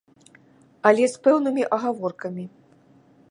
Але 0.91 1.03
з 1.13 1.21
пэўнымі 1.27 1.63
агаворкамі. 1.77 2.45